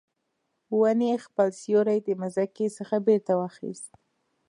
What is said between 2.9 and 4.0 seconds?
بیرته واخیست